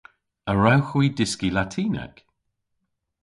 A 0.49 0.51
wrewgh 0.55 0.89
hwi 0.93 1.05
dyski 1.17 1.49
Latinek? 1.57 2.15